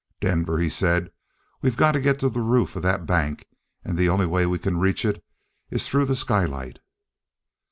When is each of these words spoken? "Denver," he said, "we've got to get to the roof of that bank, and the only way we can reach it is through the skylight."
"Denver," 0.19 0.57
he 0.57 0.67
said, 0.67 1.11
"we've 1.61 1.77
got 1.77 1.91
to 1.91 1.99
get 2.01 2.17
to 2.21 2.29
the 2.29 2.41
roof 2.41 2.75
of 2.75 2.81
that 2.81 3.05
bank, 3.05 3.47
and 3.85 3.99
the 3.99 4.09
only 4.09 4.25
way 4.25 4.47
we 4.47 4.57
can 4.57 4.79
reach 4.79 5.05
it 5.05 5.23
is 5.69 5.87
through 5.87 6.05
the 6.05 6.15
skylight." 6.15 6.79